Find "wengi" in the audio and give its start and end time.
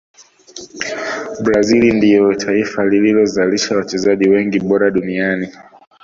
4.29-4.59